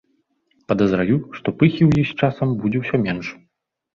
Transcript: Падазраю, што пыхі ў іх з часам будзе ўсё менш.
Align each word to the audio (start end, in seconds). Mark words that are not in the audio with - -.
Падазраю, 0.71 1.17
што 1.39 1.53
пыхі 1.59 1.83
ў 1.89 2.05
іх 2.05 2.09
з 2.11 2.17
часам 2.25 2.57
будзе 2.63 2.77
ўсё 2.85 2.95
менш. 3.07 3.27